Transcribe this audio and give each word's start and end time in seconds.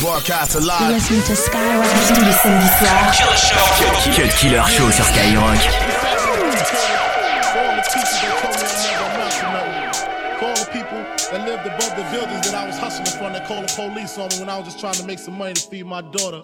Broadcast 0.00 0.54
alive. 0.54 0.92
Listen 0.92 1.20
to 1.22 1.34
Skyrock 1.34 1.86
tous 2.06 2.24
les 2.24 2.32
samedis 2.32 2.68
soirs. 2.78 3.16
Cut 4.14 4.30
Killer 4.38 4.62
Show 4.68 4.90
sur 4.92 5.04
Skyrock. 5.04 5.58
that 11.30 11.46
lived 11.46 11.66
above 11.66 11.96
the 11.96 12.04
buildings 12.10 12.50
that 12.50 12.54
I 12.54 12.66
was 12.66 12.78
hustling 12.78 13.06
from 13.18 13.32
that 13.34 13.46
called 13.46 13.68
the 13.68 13.74
police 13.74 14.16
on 14.18 14.28
me 14.28 14.40
when 14.40 14.48
I 14.48 14.56
was 14.56 14.66
just 14.66 14.80
trying 14.80 14.94
to 14.94 15.04
make 15.04 15.18
some 15.18 15.36
money 15.36 15.54
to 15.54 15.60
feed 15.68 15.84
my 15.84 16.00
daughter. 16.00 16.42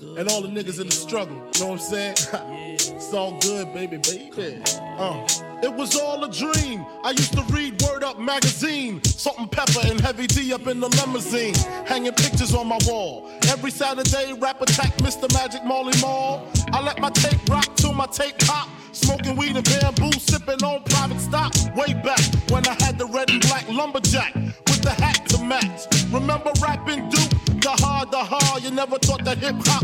And 0.00 0.28
all 0.28 0.42
the 0.42 0.48
niggas 0.48 0.80
in 0.80 0.86
the 0.86 0.92
struggle. 0.92 1.36
You 1.54 1.60
know 1.60 1.72
what 1.72 1.72
I'm 1.72 1.78
saying? 1.78 2.16
it's 2.96 3.12
all 3.12 3.38
good, 3.40 3.72
baby, 3.72 3.98
baby. 3.98 4.62
Uh. 4.98 5.26
It 5.62 5.72
was 5.72 5.96
all 5.98 6.22
a 6.22 6.30
dream. 6.30 6.84
I 7.02 7.12
used 7.12 7.32
to 7.32 7.42
read 7.44 7.80
Word 7.80 8.04
Up 8.04 8.18
magazine, 8.18 9.02
Salt 9.02 9.38
and 9.38 9.50
Pepper 9.50 9.80
and 9.84 9.98
heavy 9.98 10.26
D 10.26 10.52
up 10.52 10.66
in 10.66 10.78
the 10.78 10.88
limousine, 10.88 11.54
hanging 11.86 12.12
pictures 12.12 12.54
on 12.54 12.66
my 12.66 12.78
wall. 12.84 13.30
Every 13.48 13.70
Saturday, 13.70 14.34
rap 14.34 14.60
attack 14.60 14.94
Mr. 14.98 15.32
Magic 15.32 15.64
Molly 15.64 15.98
Mall. 16.02 16.46
I 16.72 16.82
let 16.82 17.00
my 17.00 17.08
tape 17.10 17.40
rock 17.48 17.74
till 17.76 17.94
my 17.94 18.06
tape 18.06 18.38
pop. 18.40 18.68
Smoking 18.92 19.36
weed 19.36 19.56
and 19.56 19.64
bamboo, 19.64 20.12
sipping 20.12 20.62
on 20.62 20.82
private 20.84 21.20
stock. 21.20 21.54
Way 21.74 21.94
back 21.94 22.20
when 22.50 22.66
I 22.66 22.76
had 22.84 22.98
the 22.98 23.06
red 23.06 23.30
and 23.30 23.40
black 23.40 23.66
lumberjack 23.68 24.34
with 24.34 24.82
the 24.82 24.90
hat 24.90 25.26
to 25.30 25.42
match. 25.42 25.86
Remember 26.12 26.52
rapping 26.60 27.08
Duke? 27.08 27.30
The 27.62 27.70
hard, 27.70 28.10
the 28.10 28.18
hard. 28.18 28.62
You 28.62 28.70
never 28.70 28.98
thought 28.98 29.24
that 29.24 29.38
hip 29.38 29.56
hop 29.60 29.83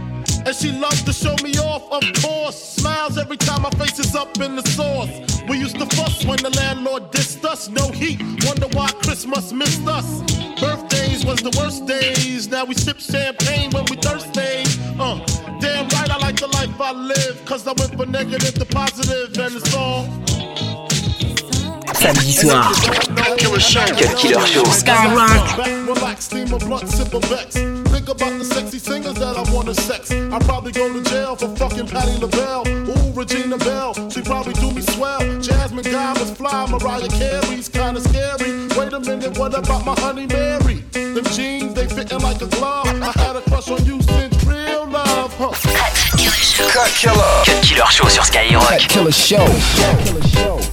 And 0.45 0.55
she 0.55 0.71
loves 0.71 1.03
to 1.03 1.13
show 1.13 1.35
me 1.43 1.57
off, 1.59 1.83
of 1.91 2.03
course. 2.21 2.57
Smiles 2.57 3.17
every 3.17 3.37
time 3.37 3.61
my 3.61 3.69
face 3.71 3.99
is 3.99 4.15
up 4.15 4.39
in 4.39 4.55
the 4.55 4.63
sauce. 4.69 5.09
We 5.47 5.57
used 5.57 5.77
to 5.79 5.85
fuss 5.95 6.25
when 6.25 6.37
the 6.37 6.49
landlord 6.57 7.11
dissed 7.11 7.43
us. 7.45 7.69
No 7.69 7.89
heat, 7.89 8.19
wonder 8.45 8.67
why 8.69 8.89
Christmas 9.03 9.53
missed 9.53 9.87
us. 9.87 10.21
Birthdays 10.59 11.25
was 11.25 11.39
the 11.41 11.55
worst 11.59 11.85
days. 11.85 12.49
Now 12.49 12.65
we 12.65 12.73
sip 12.75 12.99
champagne 12.99 13.69
when 13.71 13.85
we 13.89 13.97
thirsty. 13.97 14.63
Uh, 14.99 15.19
damn 15.59 15.87
right, 15.89 16.09
I 16.09 16.17
like 16.17 16.39
the 16.39 16.47
life 16.47 16.79
I 16.79 16.91
live. 16.91 17.43
Cause 17.45 17.67
I 17.67 17.73
went 17.73 17.95
from 17.95 18.11
negative 18.11 18.53
to 18.55 18.65
positive, 18.65 19.37
and 19.37 19.55
it's 19.55 19.75
all. 19.75 20.05
Samedi 22.01 22.33
soir. 22.33 22.73
Cut 23.15 23.37
Killer 23.37 23.59
Show. 23.59 23.85
Cut 23.85 24.17
Killer 24.17 24.45
Show. 24.47 24.63
Skyrock. 24.63 25.57
Relax, 28.01 28.09
steam 28.09 28.09
a 28.09 28.09
blunt, 28.09 28.09
sip 28.09 28.09
a 28.09 28.09
vex. 28.09 28.09
Think 28.09 28.09
about 28.09 28.39
the 28.39 28.45
sexy 28.45 28.79
singers 28.79 29.15
that 29.15 29.37
I 29.37 29.53
wanna 29.53 29.73
sex. 29.73 30.11
I 30.11 30.39
probably 30.39 30.71
go 30.71 30.91
to 30.91 31.01
jail 31.09 31.35
for 31.35 31.55
fucking 31.55 31.87
Patti 31.87 32.17
LaBelle. 32.17 32.67
Ooh, 32.67 33.13
Regina 33.13 33.57
Belle, 33.57 33.93
she 34.09 34.21
probably 34.21 34.53
do 34.53 34.71
me 34.71 34.81
swell. 34.81 35.19
Jasmine 35.41 35.83
Guy 35.83 36.13
was 36.13 36.31
fly, 36.31 36.67
Mariah 36.67 37.07
Carey's 37.09 37.69
kinda 37.69 38.01
scary. 38.01 38.67
Wait 38.77 38.93
a 38.93 38.99
minute, 38.99 39.37
what 39.37 39.53
about 39.57 39.85
my 39.85 39.93
honey 39.99 40.27
Mary? 40.27 40.83
Them 40.91 41.25
jeans, 41.25 41.73
they 41.73 41.87
fitting 41.87 42.19
like 42.19 42.41
a 42.41 42.47
glove. 42.47 42.87
I 43.01 43.11
had 43.19 43.35
a 43.35 43.41
crush 43.41 43.69
on 43.69 43.85
you 43.85 44.01
since 44.01 44.43
real 44.45 44.87
love, 44.87 45.33
huh? 45.37 45.51
Cut 45.51 45.93
Killer 46.17 46.31
Show. 46.31 46.67
Cut 46.69 46.89
Killer. 46.89 47.43
Cut 47.45 47.63
Killer 47.63 47.91
Show 47.91 48.09
sur 48.09 48.23
Skyrock. 48.23 48.67
Cut 48.67 48.87
Killer 48.89 49.11
Show. 49.11 49.45
Cut 49.45 50.05
Killer 50.05 50.27
Show. 50.27 50.70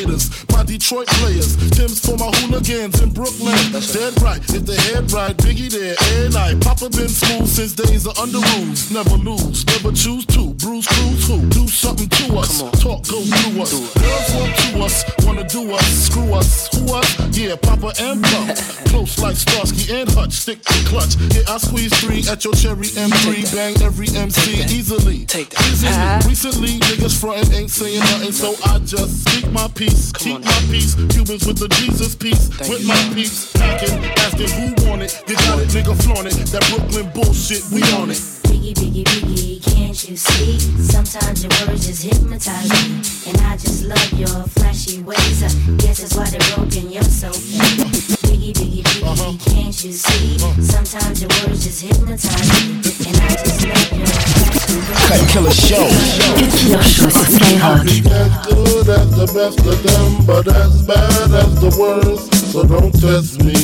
Don't 0.00 0.18
think 0.18 0.20
shit, 0.20 0.40
stink 0.40 0.40
pink 0.40 0.46
gators. 0.46 0.50
My 0.52 0.64
Detroit 0.64 1.06
players, 1.06 1.56
Tim's 1.70 2.00
for 2.00 2.16
my 2.16 2.30
hooligans 2.40 3.00
in 3.00 3.10
Brooklyn. 3.12 3.56
Dead 3.92 4.20
right, 4.22 4.40
if 4.40 4.66
the 4.66 4.76
head 4.92 5.10
right, 5.12 5.36
Biggie 5.36 5.70
there, 5.70 5.96
and 6.24 6.36
I. 6.36 6.54
Papa 6.60 6.90
been 6.90 7.08
smooth 7.08 7.48
since 7.48 7.72
days 7.72 8.06
of 8.06 8.18
under 8.18 8.38
rules. 8.56 8.90
Never 8.90 9.16
lose, 9.16 9.66
never 9.66 9.92
choose 9.92 10.26
to. 10.26 10.54
Bruce 10.54 10.86
Cruz 10.86 11.26
who? 11.28 11.40
Do 11.50 11.66
something 11.68 12.08
to 12.08 12.38
us. 12.38 12.60
Talk 12.82 13.06
go 13.08 13.22
through 13.22 13.62
us. 13.62 13.72
Girls 13.94 14.34
want 14.34 14.56
to 14.56 14.82
us, 14.84 15.04
wanna 15.24 15.44
do 15.48 15.72
us, 15.72 15.86
screw 15.86 16.32
us. 16.34 16.68
Who 16.74 16.94
us? 16.94 17.36
Yeah, 17.36 17.56
Papa 17.56 17.92
and 18.00 18.22
Pop. 18.22 18.56
Close 18.90 19.18
like 19.18 19.36
Starsky 19.36 19.94
and 19.94 20.10
Hutch, 20.10 20.32
stick 20.32 20.62
to 20.62 20.88
clutch. 20.88 21.16
Yeah, 21.32 21.42
I 21.48 21.58
squeeze 21.58 21.92
three 22.00 22.24
at 22.28 22.44
your 22.44 22.54
cherry 22.54 22.88
M3. 22.88 23.54
Bang 23.54 23.80
every 23.82 24.08
MC 24.08 24.62
easily. 24.64 25.24
Take 25.26 25.50
that. 25.50 25.66
Easily. 25.70 25.92
Uh-huh. 25.92 26.28
Recently, 26.28 26.78
niggas 26.80 27.18
frontin' 27.18 27.54
ain't 27.54 27.70
saying 27.70 28.00
nothing, 28.00 28.32
so 28.32 28.54
I 28.64 28.78
just 28.80 29.28
speak 29.28 29.50
my 29.52 29.68
peace, 30.00 30.12
keep 30.12 30.44
my 30.44 30.52
peace. 30.70 30.94
Cubans 30.94 31.46
with 31.46 31.58
the 31.58 31.68
Jesus 31.68 32.14
peace, 32.14 32.48
with 32.68 32.80
you. 32.80 32.88
my 32.88 33.14
peace. 33.14 33.52
Packing, 33.52 34.04
asking 34.16 34.50
who 34.50 34.88
want 34.88 35.02
it. 35.02 35.22
You 35.28 35.36
got 35.36 35.58
it, 35.60 35.68
nigga, 35.68 36.02
flaunt 36.02 36.26
it. 36.26 36.34
That 36.52 36.64
Brooklyn 36.70 37.10
bullshit, 37.12 37.62
we 37.70 37.82
on 37.94 38.10
it. 38.10 38.39
Biggie, 38.50 38.74
biggie, 38.74 39.04
biggie, 39.04 39.62
can't 39.62 40.08
you 40.08 40.16
see? 40.16 40.58
Sometimes 40.82 41.44
your 41.44 41.52
words 41.68 41.86
just 41.86 42.02
hypnotize 42.02 42.68
me. 42.68 43.30
And 43.30 43.40
I 43.46 43.56
just 43.56 43.84
love 43.86 44.12
your 44.18 44.42
flashy 44.58 45.02
ways. 45.02 45.44
I 45.44 45.48
guess 45.76 46.00
that's 46.02 46.16
why 46.16 46.28
they're 46.28 46.56
broken, 46.56 46.90
you're 46.90 47.02
so 47.04 47.30
fake. 47.30 47.86
Biggie, 48.26 48.52
biggie, 48.52 48.82
biggie, 48.82 49.06
uh-huh. 49.06 49.38
can't 49.38 49.84
you 49.84 49.92
see? 49.92 50.34
Uh-huh. 50.42 50.62
Sometimes 50.62 51.22
your 51.22 51.30
words 51.46 51.62
just 51.62 51.82
hypnotize 51.82 52.50
me. 52.58 52.82
And 53.06 53.16
I 53.22 53.38
just 53.38 53.62
love 53.62 53.92
your 53.94 54.10
flashy 54.10 54.82
ways. 54.82 55.06
Cut 55.06 55.22
Killer 55.30 55.54
Show. 55.54 55.86
Cut 56.34 56.50
Killer 56.58 56.82
Show 56.82 57.08
sur 57.08 57.30
Skyrock. 57.30 57.86
As 57.86 58.46
good 58.50 58.88
as 58.90 59.10
the 59.14 59.26
best 59.30 59.60
of 59.62 59.78
them, 59.86 60.26
but 60.26 60.48
as 60.48 60.82
bad 60.82 61.30
as 61.38 61.54
the 61.62 61.70
worst. 61.78 62.34
So 62.50 62.64
don't 62.64 62.90
test 62.90 63.38
me. 63.44 63.54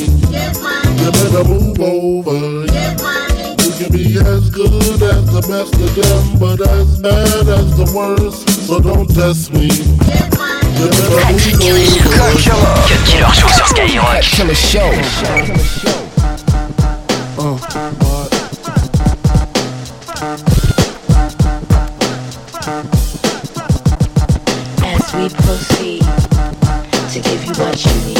You 0.95 1.11
better 1.11 1.43
move 1.43 1.77
over. 1.77 3.26
Can 3.77 3.91
be 3.91 4.17
as 4.17 4.49
good 4.49 4.73
as 4.73 5.25
the 5.31 5.41
best 5.47 5.75
of 5.75 5.93
them, 5.93 6.39
but 6.39 6.59
as 6.67 6.99
bad 6.99 7.47
as 7.47 7.77
the 7.77 7.85
worst. 7.95 8.49
So 8.65 8.79
don't 8.79 9.07
test 9.13 9.53
me. 9.53 9.69
Killer 11.59 11.85
Skyrock. 13.75 14.23
Show. 14.55 14.89
As 24.83 25.13
we 25.13 25.29
proceed 25.29 26.01
to 27.11 27.19
give 27.19 27.45
you 27.45 27.53
what 27.53 27.85
you 27.85 27.93
need. 28.07 28.16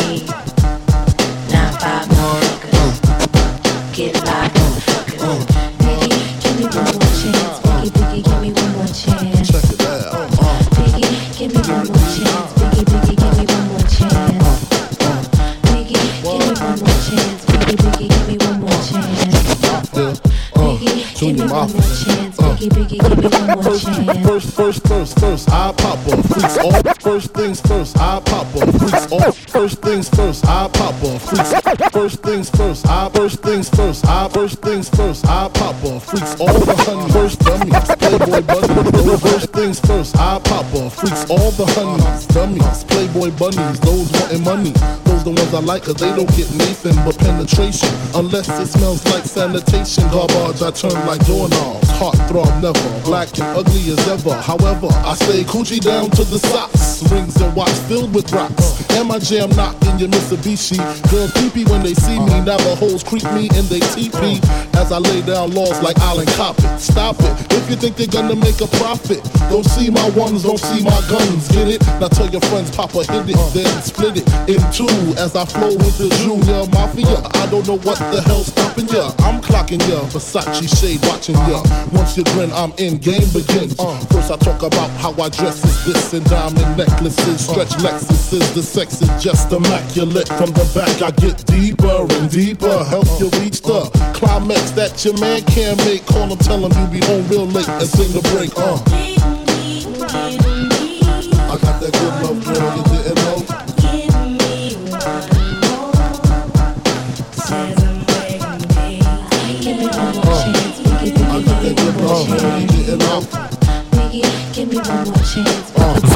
First, 25.27 25.49
I 25.49 25.73
pop 25.73 25.99
off. 26.07 26.25
Freaks 26.31 26.57
off. 26.57 27.01
First 27.01 27.33
things 27.33 27.61
first, 27.61 27.97
I 27.97 28.19
pop 28.21 28.55
off. 28.55 28.69
Freaks 28.79 29.11
off. 29.11 29.37
First 29.49 29.81
things 29.81 30.09
first, 30.09 30.45
I 30.45 30.67
pop 30.69 31.03
off. 31.03 31.21
Freaks. 31.29 31.51
First 31.91 32.23
things 32.23 32.49
first, 32.49 32.87
I 32.87 33.09
first 33.09 33.41
things 33.41 33.69
first, 33.69 34.05
I 34.05 34.29
first 34.29 34.61
things 34.61 34.89
first, 34.89 35.25
I 35.25 35.49
pop. 35.49 35.75
Freaks 36.03 36.39
all 36.39 36.59
the 36.67 36.75
honey. 36.85 37.11
First 37.11 37.39
dummies, 37.39 37.87
playboy 38.01 38.41
bunnies. 38.41 39.21
First 39.21 39.49
things 39.51 39.79
first, 39.79 40.17
I 40.17 40.39
pop 40.39 40.73
off. 40.73 40.95
Freaks 40.95 41.29
all 41.29 41.51
the 41.51 41.65
honeys, 41.75 42.25
dummies, 42.27 42.83
playboy 42.85 43.31
bunnies. 43.31 43.79
Those 43.81 44.11
wanting 44.11 44.43
money, 44.43 44.71
those 45.05 45.23
the 45.23 45.31
ones 45.31 45.53
I 45.53 45.59
like 45.59 45.83
'cause 45.83 45.95
they 45.95 46.11
don't 46.15 46.31
get 46.35 46.49
nothing 46.55 46.95
but 47.05 47.17
penetration. 47.17 47.89
Unless 48.15 48.47
it 48.49 48.67
smells 48.67 49.03
like 49.11 49.25
sanitation, 49.25 50.07
garbage 50.09 50.61
I 50.61 50.71
turn 50.71 50.97
like 51.05 51.25
doorknobs. 51.25 51.86
Heart 51.97 52.29
throb 52.29 52.61
never, 52.61 53.01
black 53.03 53.27
and 53.39 53.57
ugly 53.57 53.89
as 53.89 54.07
ever. 54.07 54.35
However, 54.35 54.87
I 55.01 55.15
stay 55.15 55.43
coochie 55.43 55.81
down 55.81 56.11
to 56.11 56.23
the 56.23 56.37
socks. 56.37 57.01
Rings 57.11 57.41
and 57.41 57.55
watch 57.55 57.73
filled 57.89 58.13
with 58.13 58.31
rocks. 58.31 58.85
And 58.91 59.07
my 59.07 59.17
jam 59.17 59.49
knocking 59.55 59.97
your 59.97 60.09
Mitsubishi. 60.09 60.77
Girls 61.09 61.31
peepee 61.33 61.67
when 61.69 61.81
they 61.81 61.95
see 61.95 62.19
me. 62.19 62.41
Navajos 62.41 63.03
creep 63.03 63.23
me 63.33 63.49
and 63.57 63.65
they 63.65 63.79
teepee. 63.79 64.39
As 64.77 64.91
I 64.91 64.99
lay 64.99 65.21
down 65.23 65.53
laws 65.53 65.81
like 65.81 65.97
Island 65.99 66.29
Coppet. 66.37 66.79
Stop 66.79 67.15
it. 67.19 67.53
If 67.53 67.69
you 67.69 67.75
think 67.75 67.95
they're 67.97 68.07
gonna 68.07 68.35
make 68.35 68.61
a 68.61 68.67
profit, 68.77 69.23
don't 69.49 69.65
see 69.65 69.89
my 69.89 70.07
ones, 70.11 70.43
don't 70.43 70.59
see 70.59 70.83
my 70.83 71.01
guns. 71.09 71.49
Get 71.49 71.67
it? 71.67 71.81
Now 71.99 72.09
tell 72.09 72.29
your 72.29 72.41
friends, 72.41 72.69
Papa 72.75 73.03
hit 73.09 73.25
it, 73.29 73.37
then 73.53 73.81
split 73.81 74.17
it 74.17 74.27
in 74.45 74.61
two. 74.71 74.87
As 75.17 75.35
I 75.35 75.45
flow 75.45 75.73
with 75.73 75.97
the 75.97 76.09
Junior 76.21 76.65
Mafia. 76.69 77.25
I 77.41 77.49
don't 77.49 77.65
know 77.67 77.77
what 77.81 77.97
the 78.13 78.21
hell's 78.21 78.47
stopping 78.47 78.87
ya. 78.87 79.09
I'm 79.25 79.41
clocking 79.41 79.81
ya. 79.89 80.05
Versace 80.13 80.69
shade 80.77 81.01
watching 81.09 81.35
ya. 81.49 81.63
Once 81.91 82.17
you 82.17 82.23
grin, 82.35 82.51
I'm 82.51 82.71
in. 82.77 82.97
Game 82.97 83.27
begins. 83.31 83.75
First 84.11 84.31
I 84.31 84.37
talk 84.37 84.63
about 84.63 84.89
how 85.01 85.11
I 85.13 85.29
dress 85.29 85.63
is 85.63 85.85
this 85.85 86.13
and 86.13 86.25
diamond 86.25 86.77
necklaces, 86.77 87.47
stretch 87.47 87.69
Lexuses. 87.83 88.53
The 88.53 88.63
sex 88.63 89.01
is 89.01 89.23
just 89.23 89.51
immaculate. 89.51 90.27
From 90.27 90.51
the 90.51 90.65
back 90.73 91.01
I 91.01 91.11
get 91.11 91.45
deeper 91.45 92.05
and 92.15 92.29
deeper. 92.29 92.83
Help 92.85 93.07
you 93.19 93.29
reach 93.39 93.61
the 93.61 93.89
climax 94.13 94.71
that 94.71 95.03
your 95.05 95.17
man 95.19 95.41
can't 95.43 95.77
make. 95.85 96.05
Call 96.05 96.27
him, 96.27 96.37
tell 96.37 96.65
him 96.65 96.71
you 96.81 96.99
be 96.99 97.05
home 97.05 97.27
real 97.29 97.45
late 97.45 97.69
and 97.69 97.87
sing 97.87 98.11
the 98.13 98.21
break. 98.33 98.51
Uh. 98.57 100.46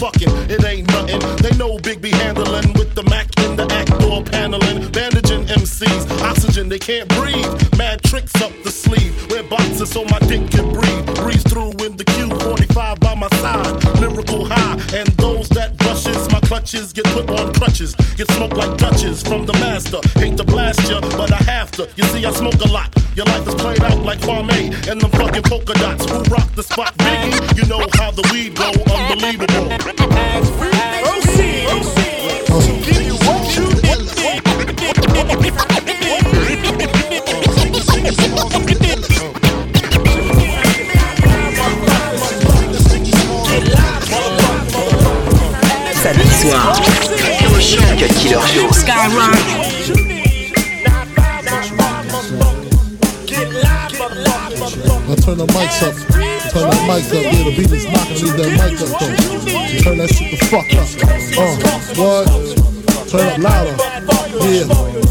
Fucking. 0.00 0.32
It 0.48 0.64
ain't 0.64 0.88
nothing. 0.88 1.20
They 1.44 1.54
know 1.58 1.78
Big 1.78 2.00
B 2.00 2.08
handling 2.08 2.72
with 2.72 2.94
the 2.94 3.02
Mac 3.04 3.28
in 3.44 3.54
the 3.54 3.66
act 3.70 3.92
door 4.00 4.24
paneling. 4.24 4.90
Bandaging 4.90 5.44
MCs. 5.44 6.02
Oxygen, 6.22 6.70
they 6.70 6.78
can't 6.78 7.06
breathe. 7.10 7.52
Mad 7.76 8.02
tricks 8.04 8.34
up 8.40 8.52
the 8.64 8.70
sleeve. 8.70 9.12
Wear 9.30 9.42
boxes 9.42 9.90
so 9.90 10.04
my 10.06 10.18
dick 10.20 10.50
can 10.50 10.72
breathe. 10.72 11.04
Breeze 11.20 11.42
through 11.42 11.72
in 11.84 11.98
the 12.00 12.04
Q45 12.14 13.00
by 13.00 13.14
my 13.14 13.28
side. 13.44 14.00
Lyrical 14.00 14.46
high. 14.46 14.72
And 14.96 15.06
those 15.24 15.50
that 15.50 15.59
rushes 16.72 16.92
get 16.92 17.04
put 17.06 17.28
on 17.30 17.52
crutches. 17.54 17.94
Get 18.16 18.30
smoked 18.32 18.56
like 18.56 18.76
Dutches 18.76 19.22
from 19.22 19.46
the 19.46 19.52
master. 19.54 19.98
Hate 20.18 20.36
to 20.36 20.44
blast 20.44 20.88
ya, 20.88 21.00
but 21.00 21.32
I 21.32 21.42
have 21.44 21.70
to. 21.72 21.88
You 21.96 22.04
see, 22.04 22.24
I 22.24 22.32
smoke 22.32 22.60
a 22.60 22.68
lot. 22.68 22.94
Your 23.16 23.26
life 23.26 23.46
is 23.48 23.54
played 23.54 23.82
out 23.82 23.98
like 24.04 24.20
Kwame 24.20 24.72
and 24.88 25.00
them 25.00 25.10
fucking 25.10 25.42
polka 25.42 25.74
dots. 25.74 26.10
Who 26.10 26.22
rock 26.34 26.54
the 26.54 26.62
spot? 26.62 26.96
Biggie, 26.98 27.58
you 27.58 27.68
know 27.68 27.84
how 27.94 28.10
the 28.10 28.26
weed 28.32 28.54
go. 28.54 28.70
Unbelievable. 28.94 30.99
soir. 46.40 46.72
Cut 46.72 47.36
Killer 47.38 47.60
Show. 47.60 48.68
Skyrock. 48.72 49.36
Now 55.06 55.16
turn 55.16 55.38
the 55.38 55.46
mics 55.46 55.82
up. 55.82 55.94
Turn 56.52 56.70
that 56.70 56.82
mic 56.88 57.04
up. 57.04 57.22
Yeah, 57.24 57.44
the 57.44 57.52
beat 57.56 57.72
is 57.72 57.84
knocking. 57.92 58.18
Leave 58.24 58.36
that 58.36 58.50
mic 58.56 58.80
up 58.80 58.88
though. 59.00 59.14
Turn 59.82 59.96
that 59.98 60.08
shit 60.08 60.30
the 60.30 60.46
fuck 60.46 60.70
up. 60.80 60.88
Uh, 61.36 61.56
what? 62.00 62.26
Turn 63.10 63.26
up 63.26 63.36
louder. 63.38 63.76
Yeah. 64.46 65.09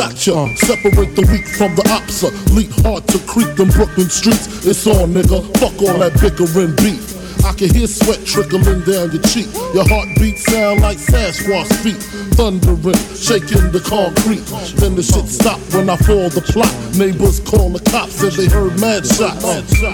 Separate 0.00 1.12
the 1.14 1.28
weak 1.30 1.44
from 1.44 1.76
the 1.76 1.84
opsa. 1.92 2.32
Leap 2.56 2.72
hard 2.80 3.06
to 3.08 3.18
creep 3.28 3.54
them 3.56 3.68
Brooklyn 3.68 4.08
streets. 4.08 4.64
It's 4.64 4.86
on, 4.86 5.12
nigga. 5.12 5.44
Fuck 5.60 5.76
all 5.84 6.00
that 6.00 6.16
bickering 6.16 6.72
beef. 6.80 7.04
I 7.44 7.52
can 7.52 7.68
hear 7.68 7.86
sweat 7.86 8.24
trickling 8.24 8.80
down 8.88 9.12
your 9.12 9.20
cheek. 9.28 9.52
Your 9.76 9.84
heartbeat 9.84 10.38
sound 10.40 10.80
like 10.80 10.96
Sasquatch 10.96 11.68
feet. 11.84 12.00
Thundering, 12.32 12.96
shaking 13.12 13.68
the 13.76 13.80
concrete. 13.84 14.40
Then 14.80 14.96
the 14.96 15.04
shit 15.04 15.28
stop 15.28 15.60
when 15.76 15.92
I 15.92 15.96
fall 16.00 16.32
the 16.32 16.40
plot. 16.48 16.72
Neighbors 16.96 17.40
call 17.40 17.68
the 17.68 17.84
cops, 17.92 18.24
said 18.24 18.32
they 18.40 18.48
heard 18.48 18.80
mad 18.80 19.04
shots. 19.04 19.44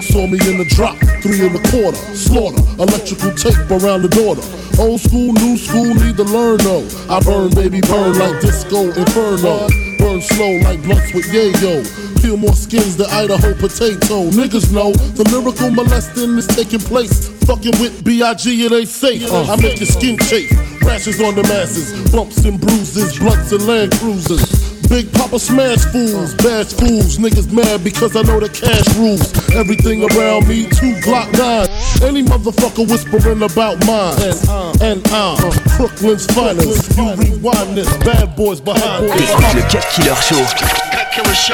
Saw 0.07 0.23
me 0.23 0.39
in 0.47 0.55
the 0.55 0.67
drop, 0.71 0.95
three 1.19 1.43
and 1.43 1.55
a 1.59 1.63
quarter. 1.67 1.99
Slaughter, 2.15 2.63
electrical 2.79 3.35
tape 3.35 3.59
around 3.75 4.07
the 4.07 4.11
daughter. 4.15 4.43
Old 4.79 5.03
school, 5.03 5.35
new 5.35 5.59
school, 5.59 5.91
need 5.99 6.15
to 6.15 6.23
learn 6.23 6.63
though. 6.63 6.87
I 7.11 7.19
burn, 7.19 7.51
baby, 7.51 7.81
burn 7.81 8.15
like 8.15 8.39
disco 8.39 8.87
inferno. 8.95 9.67
Burn 10.07 10.21
slow 10.21 10.57
like 10.59 10.81
blunts 10.83 11.13
with 11.13 11.25
yayo. 11.25 11.83
Peel 12.21 12.37
more 12.37 12.53
skins 12.53 12.95
than 12.95 13.07
Idaho 13.07 13.53
potato. 13.55 14.31
Niggas 14.31 14.71
know 14.71 14.93
the 14.93 15.27
lyrical 15.29 15.69
molesting 15.69 16.37
is 16.37 16.47
taking 16.47 16.79
place. 16.79 17.27
Fucking 17.43 17.77
with 17.81 18.05
B.I.G. 18.05 18.65
it 18.65 18.71
ain't 18.71 18.87
safe. 18.87 19.29
I 19.29 19.57
make 19.57 19.81
your 19.81 19.87
skin 19.87 20.17
chafe. 20.17 20.49
Rashes 20.81 21.19
on 21.19 21.35
the 21.35 21.43
masses, 21.43 21.91
bumps 22.09 22.45
and 22.45 22.57
bruises, 22.57 23.19
blunts 23.19 23.51
and 23.51 23.67
land 23.67 23.91
cruisers. 23.99 24.56
Big 24.89 25.11
Papa 25.13 25.37
smash 25.39 25.83
fools, 25.91 26.33
bash 26.35 26.73
fools. 26.73 27.17
Niggas 27.17 27.51
mad 27.51 27.83
because 27.83 28.15
I 28.15 28.21
know 28.23 28.39
the 28.39 28.49
cash 28.49 28.87
rules. 28.95 29.33
Everything 29.53 30.03
around 30.11 30.47
me, 30.47 30.63
two 30.69 30.93
Glock 31.03 31.31
9. 31.37 31.67
Any 32.07 32.23
motherfucker 32.23 32.89
whispering 32.89 33.43
about 33.43 33.83
mine. 33.85 34.15
And, 34.23 34.81
and 34.81 35.07
I'm 35.09 35.37
Brooklyn's 35.77 36.25
finest. 36.27 36.97
You 36.97 37.15
rewind 37.15 37.75
this, 37.77 37.89
bad 37.97 38.35
boys 38.35 38.61
behind 38.61 39.07
boys. 39.07 39.19
T'écoutes 39.19 39.53
le 39.55 39.61
Cut 39.69 39.85
Killer 39.93 40.15
Show. 40.15 40.43
Cut 40.91 41.11
Killer 41.11 41.35
Show. 41.35 41.53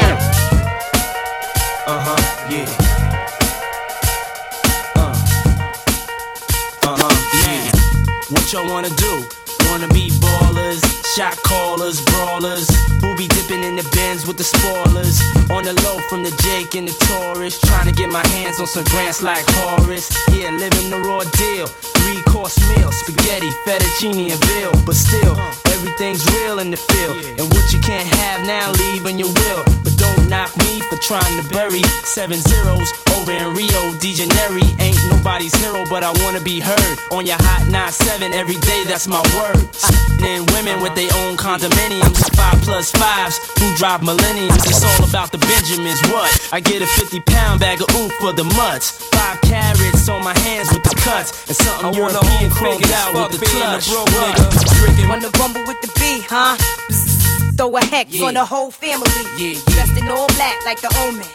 Uh-huh, 1.86 2.16
yeah. 2.50 2.66
Uh. 4.96 5.12
Uh-huh, 6.84 7.14
yeah. 7.44 7.72
What 8.30 8.54
y'all 8.54 8.68
wanna 8.70 8.90
do? 8.96 9.24
Wanna 9.70 9.88
be 9.90 10.10
ballers, 10.22 10.82
shot 11.16 11.38
callers, 11.44 12.02
brawlers, 12.06 12.68
who 13.02 13.16
be 13.16 13.28
dipping 13.28 13.64
in 13.64 13.76
the 13.76 13.88
bins 13.94 14.26
with 14.26 14.38
the 14.38 14.44
spoilers. 14.44 15.22
On 15.50 15.64
the 15.64 15.74
low 15.86 16.00
from 16.10 16.24
the 16.24 16.34
Jake 16.42 16.76
and 16.76 16.88
the 16.88 16.96
Taurus, 17.06 17.60
trying 17.62 17.88
to 17.88 17.94
get 17.94 18.10
my 18.10 18.26
hands 18.28 18.60
on 18.60 18.68
some 18.68 18.84
grants 18.86 19.22
like 19.22 19.46
Horace. 19.62 20.10
Yeah, 20.34 20.50
living 20.52 20.90
the 20.90 21.00
raw 21.00 21.22
deal. 21.38 21.68
Three 21.68 22.22
course 22.24 22.58
meal, 22.74 22.92
spaghetti, 22.92 23.50
fettuccine, 23.66 24.32
and 24.32 24.42
veal. 24.46 24.74
But 24.86 24.96
still, 24.96 25.38
everything's 25.70 26.26
real 26.34 26.60
in 26.60 26.72
the 26.72 26.78
field. 26.78 27.18
And 27.38 27.46
what 27.54 27.66
you 27.72 27.80
can't 27.80 28.08
have 28.08 28.46
now, 28.48 28.72
leave 28.72 29.06
in 29.06 29.20
your 29.20 29.30
will. 29.30 29.64
But 29.84 29.93
don't 30.04 30.30
knock 30.30 30.52
me 30.58 30.82
for 30.90 30.98
trying 31.00 31.36
to 31.40 31.46
bury 31.50 31.82
seven 32.04 32.40
zeros 32.40 32.90
over 33.16 33.32
in 33.32 33.54
Rio 33.56 33.82
de 34.04 34.12
Janeiro. 34.14 34.60
Ain't 34.80 35.00
nobody's 35.10 35.56
hero, 35.56 35.86
but 35.90 36.04
I 36.04 36.12
wanna 36.24 36.42
be 36.42 36.60
heard 36.60 36.96
on 37.12 37.26
your 37.26 37.40
hot 37.40 37.64
9-7 37.72 38.34
every 38.34 38.60
day. 38.70 38.84
That's 38.86 39.08
my 39.08 39.24
word. 39.38 39.64
And 40.24 40.50
women 40.52 40.82
with 40.82 40.96
their 40.96 41.12
own 41.24 41.36
condominiums, 41.36 42.20
five 42.36 42.60
plus 42.64 42.92
fives 42.92 43.40
who 43.60 43.68
drive 43.76 44.04
millenniums. 44.04 44.64
It's 44.66 44.84
all 44.84 45.04
about 45.08 45.32
the 45.32 45.40
Benjamins. 45.40 46.00
What? 46.12 46.30
I 46.52 46.60
get 46.60 46.82
a 46.82 46.88
50 46.88 47.20
pound 47.22 47.60
bag 47.60 47.82
of 47.82 47.88
oof 47.96 48.12
for 48.20 48.32
the 48.32 48.44
mutts. 48.56 48.92
Five 49.12 49.42
carrots 49.42 50.08
on 50.08 50.24
my 50.24 50.38
hands 50.40 50.72
with 50.72 50.84
the 50.84 50.96
cuts, 50.96 51.48
and 51.48 51.56
something 51.56 51.92
I 51.92 51.98
European 51.98 52.50
chromed 52.52 52.92
out 52.92 53.12
with 53.16 53.40
the 53.40 53.46
clutch. 53.46 53.88
What? 53.90 54.54
Wanna 55.10 55.30
rumble 55.38 55.64
with 55.68 55.80
the 55.82 55.92
B, 56.00 56.26
huh? 56.28 56.58
Throw 57.58 57.76
a 57.78 57.84
hex 57.86 58.12
Yeah. 58.14 58.28
on 58.28 58.34
the 58.34 58.46
whole 58.46 58.72
family. 58.72 59.10
Yeah, 59.38 59.54
yeah. 59.54 59.60
Dressed 59.74 59.98
in 59.98 60.08
all 60.10 60.28
black 60.36 60.56
like 60.66 60.82
the 60.82 60.90
omen. 61.06 61.28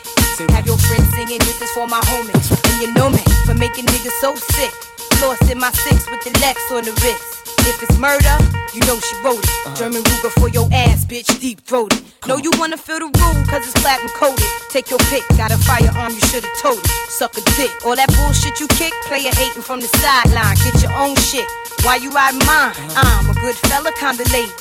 Have 0.54 0.66
your 0.66 0.78
friends 0.78 1.10
singing, 1.14 1.38
this 1.40 1.60
is 1.60 1.70
for 1.72 1.86
my 1.88 2.00
homies. 2.10 2.46
And 2.70 2.76
you 2.82 2.92
know 2.94 3.10
me 3.10 3.18
for 3.46 3.54
making 3.54 3.86
niggas 3.86 4.14
so 4.20 4.34
sick. 4.54 4.70
Lost 5.20 5.50
in 5.50 5.58
my 5.58 5.70
six 5.72 6.06
with 6.10 6.22
the 6.22 6.30
Lex 6.40 6.58
on 6.70 6.84
the 6.84 6.92
wrist. 7.02 7.24
If 7.66 7.82
it's 7.82 7.98
murder, 7.98 8.36
you 8.72 8.80
know 8.86 8.98
she 9.00 9.14
wrote 9.24 9.42
it. 9.42 9.50
Uh-huh. 9.66 9.74
German 9.74 10.02
Ruger 10.02 10.30
for 10.38 10.48
your 10.48 10.68
ass, 10.72 11.04
bitch, 11.04 11.26
deep 11.40 11.60
throated. 11.66 12.02
Know 12.26 12.36
you 12.38 12.50
wanna 12.56 12.76
feel 12.78 13.00
the 13.00 13.10
rule, 13.18 13.34
cause 13.50 13.66
it's 13.66 13.74
platinum 13.82 14.10
coated. 14.14 14.46
Take 14.70 14.90
your 14.90 15.00
pick, 15.10 15.26
got 15.36 15.50
a 15.50 15.58
firearm, 15.58 16.14
you 16.14 16.20
should've 16.30 16.54
told 16.62 16.78
it. 16.78 16.90
Suck 17.10 17.36
a 17.36 17.42
dick. 17.58 17.70
All 17.84 17.96
that 17.96 18.08
bullshit 18.16 18.60
you 18.60 18.68
kick, 18.78 18.92
player 19.10 19.34
hating 19.34 19.62
from 19.62 19.80
the 19.80 19.88
sideline. 19.98 20.54
Get 20.62 20.82
your 20.82 20.92
own 20.94 21.16
shit. 21.16 21.46
Why 21.82 21.96
you 21.96 22.10
riding 22.10 22.38
mine? 22.46 22.72
Uh-huh. 22.78 23.18
I'm 23.26 23.30
a 23.30 23.34
good 23.34 23.56
fella, 23.66 23.90
kinda 23.98 24.22
late. 24.32 24.54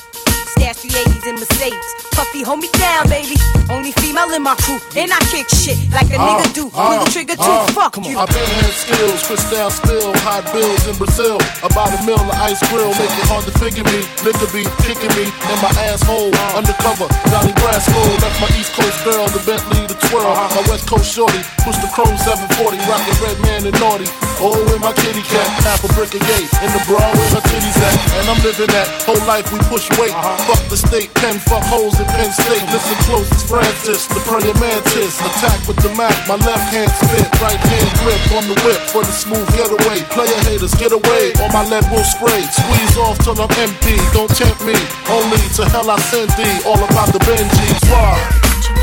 Stash 0.47 0.79
380s 0.83 1.27
in 1.27 1.35
Mercedes. 1.35 1.87
Puffy, 2.15 2.41
hold 2.41 2.59
me 2.59 2.69
down, 2.79 3.07
baby. 3.09 3.35
Only 3.69 3.91
female 3.99 4.31
in 4.33 4.41
my 4.41 4.55
crew. 4.63 4.79
And 4.95 5.11
I 5.11 5.19
kick 5.29 5.47
shit 5.49 5.77
like 5.91 6.07
a 6.09 6.17
nigga 6.17 6.47
uh, 6.47 6.53
do. 6.53 6.65
Uh, 6.73 6.87
Pull 6.87 7.05
the 7.05 7.11
trigger 7.11 7.35
too. 7.35 7.43
Uh, 7.43 7.67
Fuck 7.75 7.97
you. 8.01 8.17
I 8.17 8.25
been 8.25 8.47
hand 8.57 8.73
skills, 8.73 9.19
crystal 9.27 9.69
spill, 9.69 10.11
hot 10.25 10.47
bills 10.51 10.87
in 10.87 10.95
Brazil. 10.97 11.37
About 11.61 11.93
a 11.93 11.99
mill 12.07 12.17
of 12.19 12.31
ice 12.41 12.59
grill, 12.71 12.89
make 12.97 13.11
it 13.11 13.27
hard 13.29 13.45
to 13.45 13.53
figure 13.59 13.85
me. 13.85 14.01
Nigga 14.25 14.47
be 14.55 14.63
kicking 14.87 15.13
me 15.19 15.27
in 15.29 15.57
my 15.61 15.71
asshole. 15.91 16.33
Undercover, 16.57 17.05
Johnny 17.29 17.53
Brasco. 17.59 17.99
That's 18.23 18.37
my 18.41 18.49
East 18.57 18.73
Coast 18.73 18.97
girl, 19.05 19.27
the 19.29 19.43
Bentley, 19.45 19.85
the 19.85 19.97
twirl. 20.09 20.31
My 20.31 20.63
West 20.71 20.87
Coast 20.89 21.11
shorty, 21.13 21.41
push 21.61 21.77
the 21.83 21.89
chrome 21.93 22.17
740, 22.17 22.81
rockin' 22.89 23.17
red 23.21 23.37
man 23.45 23.61
and 23.67 23.77
naughty. 23.79 24.07
Oh, 24.37 24.53
with 24.69 24.77
my 24.77 24.93
kitty 24.93 25.25
cat, 25.25 25.49
half 25.65 25.81
a 25.81 25.89
brick 25.97 26.13
of 26.13 26.21
gate. 26.21 26.49
In 26.61 26.69
the 26.69 26.81
bra 26.85 27.01
where 27.01 27.29
her 27.33 27.41
titties 27.49 27.73
at. 27.81 27.97
And 28.21 28.29
I'm 28.29 28.37
living 28.45 28.69
that 28.69 28.85
whole 29.01 29.17
life 29.25 29.49
we 29.49 29.57
push 29.65 29.89
weight. 29.97 30.13
Uh-huh. 30.13 30.37
Fuck 30.45 30.61
the 30.69 30.77
state, 30.77 31.09
pen, 31.17 31.41
fuck 31.41 31.65
holes 31.65 31.97
in 31.97 32.05
Penn 32.13 32.29
State. 32.29 32.61
Uh-huh. 32.61 32.77
Listen 32.77 32.97
close, 33.09 33.27
it's 33.33 33.45
Francis, 33.49 34.05
the 34.05 34.21
prayer 34.29 34.53
mantis. 34.61 35.17
Attack 35.25 35.65
with 35.65 35.81
the 35.81 35.89
Mac, 35.97 36.13
my 36.29 36.37
left 36.45 36.69
hand 36.69 36.93
spit, 37.01 37.25
right 37.41 37.57
hand 37.57 37.89
grip 38.05 38.21
on 38.37 38.45
the 38.45 38.57
whip 38.61 38.81
for 38.93 39.01
the 39.01 39.13
smooth 39.13 39.47
getaway. 39.57 40.05
Player 40.13 40.37
haters, 40.45 40.77
get 40.77 40.93
away, 40.93 41.33
or 41.41 41.49
my 41.49 41.65
lead 41.65 41.89
will 41.89 42.05
spray. 42.05 42.45
Squeeze 42.45 42.97
off 43.01 43.17
till 43.25 43.37
I'm 43.41 43.49
empty, 43.57 43.97
don't 44.13 44.29
tempt 44.29 44.61
me. 44.61 44.77
Only 45.09 45.41
to 45.57 45.65
hell 45.73 45.89
I 45.89 45.97
send 46.13 46.29
thee, 46.37 46.61
all 46.61 46.77
about 46.77 47.09
the 47.09 47.21
Benjis. 47.25 47.81
Why? 47.89 48.21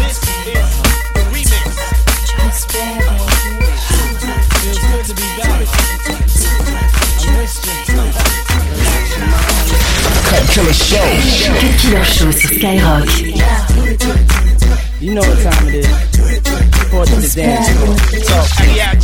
This 0.02 0.18
is 0.50 0.82
the 1.14 1.22
remix. 1.30 3.23
Killer 11.84 12.04
Show 12.04 12.32
sur 12.32 12.48
Skyrock. 12.48 13.04
You 15.00 15.14
know 15.14 15.20
what 15.20 15.38
time 15.42 15.68
it 15.68 15.84
is. 15.84 15.88
Report 16.80 17.08
to 17.08 17.16
the 17.20 17.28
dance 17.36 17.68
floor. 17.76 17.92
So, 18.24 18.64
yeah, 18.72 18.96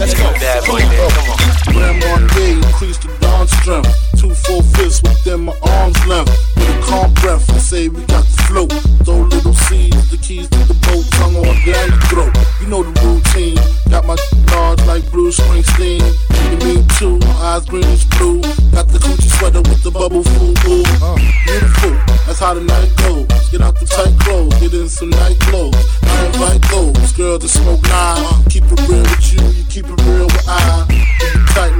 let's 0.00 0.14
go. 0.14 0.26
Bad 0.42 0.66
boy, 0.66 0.80
man. 0.80 1.10
Come 1.14 1.30
on. 1.30 1.38
Gram 1.72 2.02
on 2.10 2.26
day, 2.34 2.52
increase 2.54 2.98
the 2.98 3.14
dawn 3.20 3.46
strength. 3.46 3.94
Two 4.18 4.34
full 4.34 4.62
fists 4.62 5.00
within 5.02 5.44
my 5.44 5.54
arms 5.62 6.06
length. 6.08 6.34
With 6.56 6.68
a 6.68 6.82
calm 6.82 7.14
breath, 7.14 7.48
I 7.50 7.58
say 7.58 7.88
we 7.88 8.02
got 8.06 8.24
the 8.24 8.42
float. 8.50 8.72
Throw 9.04 9.20
little 9.22 9.54
seeds, 9.54 10.10
the 10.10 10.16
keys 10.16 10.48
to 10.48 10.58
the 10.66 10.74
boat, 10.74 11.06
tongue 11.12 11.36
on 11.36 11.54
down 11.62 11.86
your 11.86 12.00
throat. 12.10 12.34
You 12.60 12.66
know 12.66 12.82
the 12.82 12.94
routine. 13.06 13.58
Got 13.90 14.06
my 14.06 14.16
large 14.50 14.82
like 14.86 15.08
Bruce 15.12 15.38
Springsteen. 15.38 16.02
You 16.50 16.56
mean 16.66 16.88
too, 16.98 17.20
eyes 17.38 17.64
greenish 17.66 18.04
blue. 18.18 18.40
Got 18.74 18.88
the 18.88 18.98
coochie 18.98 19.30
sweater 19.38 19.62
with 19.62 19.82
the 19.84 19.90
bubble 19.92 20.24
fool. 20.24 20.82
Uh. 21.00 21.14
Beautiful, 21.44 21.94
that's 22.38 22.46
how 22.46 22.54
the 22.54 22.60
night 22.60 22.90
goes. 22.98 23.50
Get 23.50 23.62
out 23.62 23.74
the 23.80 23.86
tight 23.86 24.14
clothes, 24.20 24.54
get 24.60 24.72
in 24.72 24.88
some 24.88 25.10
night 25.10 25.38
clothes. 25.40 25.74
I 26.02 26.26
invite 26.26 26.62
those 26.70 27.12
girls 27.12 27.40
to 27.42 27.48
smoke 27.48 27.82
nine. 27.82 28.44
Keep 28.48 28.64
it 28.64 28.88
real 28.88 29.02
with 29.02 29.32
you, 29.32 29.42
you 29.58 29.64
keep 29.68 29.86
it 29.86 30.00
real 30.06 30.26
with 30.26 30.44
I. 30.46 30.86
Keep 30.88 31.34
it 31.34 31.48
tight 31.54 31.74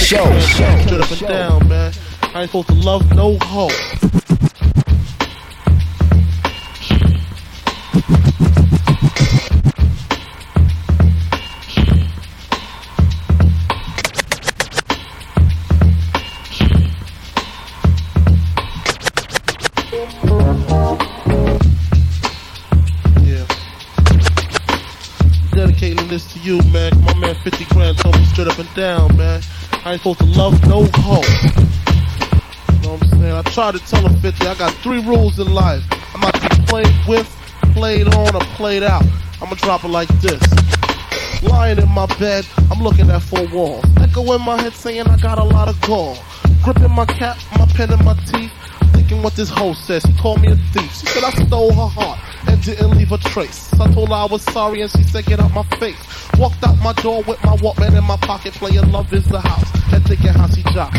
Show. 0.00 0.38
Straight 0.40 1.00
up 1.00 1.10
and 1.10 1.20
down, 1.20 1.68
man. 1.68 1.92
I 2.34 2.42
ain't 2.42 2.50
supposed 2.50 2.68
to 2.68 2.74
love 2.74 3.14
no 3.14 3.38
hoe. 3.42 3.68
I 29.90 29.94
ain't 29.94 30.02
supposed 30.02 30.20
to 30.20 30.26
love 30.26 30.54
no 30.68 30.84
hoe. 30.94 31.20
You 32.74 32.82
know 32.82 32.92
what 32.92 33.02
I'm 33.02 33.18
saying? 33.18 33.32
I 33.32 33.42
tried 33.42 33.74
to 33.74 33.80
tell 33.80 34.06
him 34.06 34.20
50, 34.20 34.46
I 34.46 34.54
got 34.54 34.72
three 34.74 35.02
rules 35.04 35.40
in 35.40 35.52
life. 35.52 35.82
I'm 36.14 36.20
not 36.20 36.32
to 36.34 36.48
be 36.48 36.64
played 36.66 36.94
with, 37.08 37.26
played 37.74 38.06
on, 38.06 38.36
or 38.36 38.40
played 38.54 38.84
out. 38.84 39.02
I'm 39.42 39.48
gonna 39.48 39.56
drop 39.56 39.82
it 39.82 39.88
like 39.88 40.06
this. 40.20 40.40
Lying 41.42 41.78
in 41.78 41.88
my 41.88 42.06
bed, 42.20 42.46
I'm 42.70 42.80
looking 42.80 43.10
at 43.10 43.20
four 43.20 43.44
walls. 43.48 43.84
Echo 43.96 44.32
in 44.32 44.42
my 44.42 44.62
head 44.62 44.74
saying 44.74 45.08
I 45.08 45.16
got 45.16 45.40
a 45.40 45.42
lot 45.42 45.66
of 45.66 45.80
gall. 45.80 46.16
Gripping 46.62 46.92
my 46.92 47.06
cap, 47.06 47.38
my 47.58 47.66
pen 47.66 47.92
in 47.92 48.04
my 48.04 48.14
teeth. 48.30 48.52
Thinking 48.92 49.24
what 49.24 49.34
this 49.34 49.50
hoe 49.50 49.72
says. 49.72 50.04
She 50.06 50.12
called 50.18 50.40
me 50.40 50.52
a 50.52 50.56
thief. 50.72 50.94
She 50.94 51.06
said 51.06 51.24
I 51.24 51.30
stole 51.30 51.72
her 51.72 51.88
heart 51.88 52.20
and 52.46 52.62
didn't 52.62 52.90
leave 52.90 53.10
a 53.10 53.18
trace. 53.18 53.72
I 53.80 53.92
told 53.92 54.10
her 54.10 54.14
I 54.14 54.26
was 54.26 54.44
sorry 54.52 54.82
and 54.82 54.90
she 54.92 55.02
said 55.02 55.24
get 55.24 55.40
out 55.40 55.52
my 55.52 55.64
face. 55.80 55.98
Walked 56.38 56.62
out 56.62 56.78
my 56.78 56.92
door 56.92 57.24
with 57.24 57.42
my 57.42 57.56
Walkman 57.56 57.98
in 57.98 58.04
my 58.04 58.16
pocket 58.18 58.54
playing 58.54 58.92
Love 58.92 59.12
is 59.12 59.24
the 59.24 59.40
House 59.40 59.79
and 59.92 60.04
thinking 60.06 60.28
how 60.28 60.48
she 60.48 60.62
dropped. 60.72 60.96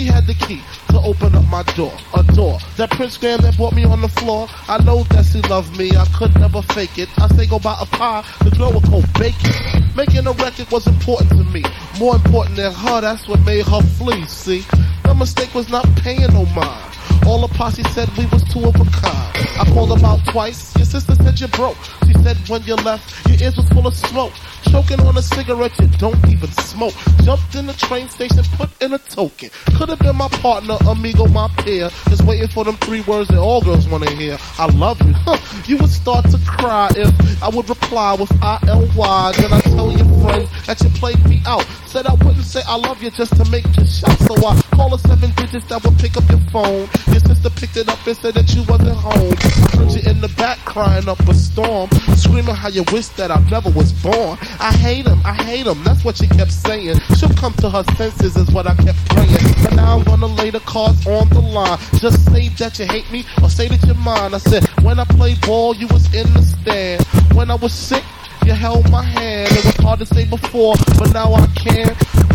Had 0.00 0.26
the 0.26 0.34
key 0.34 0.62
to 0.88 0.98
open 1.00 1.34
up 1.34 1.44
my 1.48 1.62
door. 1.76 1.92
A 2.14 2.22
door 2.22 2.58
that 2.78 2.90
Prince 2.90 3.18
Graham 3.18 3.42
that 3.42 3.54
brought 3.58 3.74
me 3.74 3.84
on 3.84 4.00
the 4.00 4.08
floor. 4.08 4.48
I 4.66 4.82
know 4.82 5.02
that 5.10 5.26
she 5.26 5.42
loved 5.42 5.76
me. 5.76 5.90
I 5.94 6.06
could 6.16 6.34
never 6.40 6.62
fake 6.62 6.96
it. 6.96 7.08
I 7.18 7.28
say 7.36 7.46
go 7.46 7.58
buy 7.58 7.76
a 7.78 7.84
pie. 7.84 8.24
The 8.42 8.50
girl 8.50 8.72
would 8.72 8.84
go 8.84 9.02
bacon. 9.18 9.52
Making 9.94 10.26
a 10.26 10.32
record 10.32 10.70
was 10.70 10.86
important 10.86 11.30
to 11.32 11.44
me. 11.52 11.62
More 11.98 12.14
important 12.14 12.56
than 12.56 12.72
her, 12.72 13.02
that's 13.02 13.28
what 13.28 13.40
made 13.44 13.66
her 13.66 13.82
flee, 13.98 14.24
see? 14.24 14.64
The 15.04 15.14
mistake 15.14 15.54
was 15.54 15.68
not 15.68 15.84
paying 15.96 16.32
no 16.32 16.46
mind. 16.46 16.96
All 17.26 17.40
the 17.46 17.48
posse 17.54 17.82
said 17.94 18.08
we 18.16 18.26
was 18.26 18.42
two 18.52 18.64
of 18.64 18.74
a 18.74 18.84
kind. 18.84 19.30
I 19.58 19.64
called 19.72 19.90
them 19.90 20.04
out 20.04 20.20
twice. 20.26 20.74
Your 20.76 20.84
sister 20.84 21.14
said 21.14 21.38
you 21.40 21.48
broke. 21.48 21.76
She 22.06 22.14
said 22.22 22.36
when 22.48 22.62
you 22.64 22.74
left, 22.76 23.28
your 23.28 23.38
ears 23.40 23.56
was 23.56 23.68
full 23.68 23.86
of 23.86 23.94
smoke. 23.94 24.32
Choking 24.70 25.00
on 25.00 25.16
a 25.16 25.22
cigarette 25.22 25.72
you 25.78 25.88
don't 25.98 26.18
even 26.28 26.50
smoke. 26.52 26.94
Jumped 27.22 27.54
in 27.54 27.66
the 27.66 27.72
train 27.74 28.08
station, 28.08 28.42
put 28.56 28.70
in 28.82 28.92
a 28.92 28.98
token. 28.98 29.50
Could 29.76 29.88
have 29.88 29.98
been 29.98 30.16
my 30.16 30.28
partner, 30.28 30.76
amigo, 30.88 31.26
my 31.26 31.48
peer. 31.58 31.90
Just 32.08 32.24
waiting 32.24 32.48
for 32.48 32.64
them 32.64 32.76
three 32.76 33.00
words 33.02 33.28
that 33.28 33.38
all 33.38 33.62
girls 33.62 33.88
wanna 33.88 34.10
hear. 34.10 34.36
I 34.58 34.66
love 34.66 35.00
you. 35.02 35.12
Huh. 35.12 35.38
You 35.66 35.76
would 35.78 35.90
start 35.90 36.28
to 36.30 36.38
cry 36.46 36.90
if 36.96 37.42
I 37.42 37.48
would 37.48 37.68
reply 37.68 38.14
with 38.14 38.32
I-L-Y. 38.42 39.32
Then 39.36 39.52
I 39.52 39.60
tell 39.60 39.92
your 39.92 40.06
friends 40.22 40.50
that 40.66 40.80
you 40.82 40.90
played 40.90 41.24
me 41.28 41.42
out. 41.46 41.64
Said 41.86 42.06
I 42.06 42.14
wouldn't 42.14 42.44
say 42.44 42.62
I 42.66 42.76
love 42.76 43.02
you 43.02 43.10
just 43.10 43.36
to 43.36 43.50
make 43.50 43.64
you 43.76 43.84
shout. 43.84 44.18
So 44.20 44.34
I 44.46 44.60
call 44.74 44.94
a 44.94 44.98
seven 44.98 45.32
digits 45.36 45.66
that 45.66 45.84
would 45.84 45.98
pick 45.98 46.16
up 46.16 46.28
your 46.30 46.40
phone. 46.50 46.88
Your 47.10 47.20
sister 47.20 47.50
picked 47.50 47.76
it 47.76 47.88
up 47.88 48.04
and 48.06 48.16
said 48.16 48.34
that 48.34 48.54
you 48.54 48.62
wasn't 48.64 48.96
home. 48.96 49.34
I 49.40 49.76
heard 49.76 49.92
you 49.92 50.10
in 50.10 50.20
the 50.20 50.32
back 50.36 50.58
crying 50.64 51.08
up 51.08 51.18
a 51.20 51.34
storm. 51.34 51.90
Screaming 52.16 52.54
how 52.54 52.68
you 52.68 52.84
wish 52.92 53.08
that 53.18 53.30
I 53.30 53.40
never 53.50 53.70
was 53.70 53.92
born. 53.92 54.38
I 54.60 54.72
hate 54.72 55.06
him, 55.06 55.20
I 55.24 55.34
hate 55.34 55.66
him, 55.66 55.82
that's 55.84 56.04
what 56.04 56.16
she 56.16 56.26
kept 56.28 56.52
saying. 56.52 56.98
She'll 57.16 57.34
come 57.34 57.54
to 57.54 57.70
her 57.70 57.84
senses 57.96 58.36
is 58.36 58.50
what 58.50 58.66
I 58.66 58.74
kept 58.76 58.98
praying. 59.10 59.38
But 59.62 59.74
now 59.74 59.98
I'm 59.98 60.04
gonna 60.04 60.26
lay 60.26 60.50
the 60.50 60.60
cards 60.60 61.06
on 61.06 61.28
the 61.30 61.40
line. 61.40 61.78
Just 61.94 62.24
say 62.30 62.48
that 62.48 62.78
you 62.78 62.86
hate 62.86 63.10
me 63.10 63.24
or 63.42 63.50
say 63.50 63.68
that 63.68 63.84
you're 63.84 63.94
mine. 63.96 64.34
I 64.34 64.38
said, 64.38 64.64
when 64.82 64.98
I 64.98 65.04
played 65.04 65.40
ball, 65.42 65.74
you 65.74 65.86
was 65.88 66.06
in 66.14 66.32
the 66.32 66.42
stand. 66.42 67.04
When 67.34 67.50
I 67.50 67.56
was 67.56 67.72
sick, 67.72 68.04
you 68.44 68.52
held 68.52 68.90
my 68.90 69.02
hand. 69.02 69.50
It 69.52 69.64
was 69.64 69.76
hard 69.76 69.98
to 70.00 70.06
say 70.06 70.24
before, 70.26 70.74
but 70.98 71.12
now 71.12 71.34
I 71.34 71.46
can. 71.48 71.88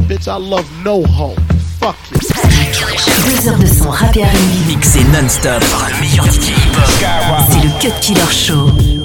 Bitch, 0.08 0.28
I 0.28 0.36
love 0.36 0.70
no 0.84 1.04
hoe. 1.04 1.36
Fuck 1.82 1.96
you. 2.12 2.20
Deux 3.26 3.50
heures 3.50 3.58
de 3.58 3.66
son 3.66 3.90
rap 3.90 4.16
et. 4.16 4.24
Mixé 4.68 5.04
non-stop 5.06 5.64
par 5.72 5.90
le 5.90 6.02
meilleur 6.02 6.26
DJ 6.26 6.50
hip-hop. 6.50 7.46
C'est 7.50 7.64
le 7.64 7.70
Cut 7.80 8.00
Killer 8.02 8.32
Show. 8.32 9.05